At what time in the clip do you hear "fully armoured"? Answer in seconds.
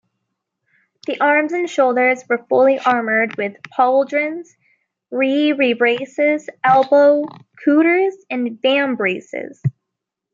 2.49-3.37